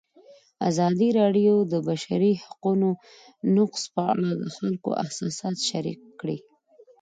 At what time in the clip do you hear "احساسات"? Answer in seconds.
5.03-5.57